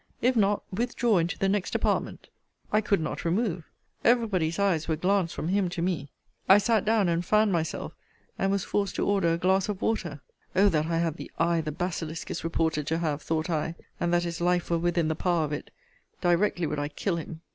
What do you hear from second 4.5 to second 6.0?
eyes were glanced from him to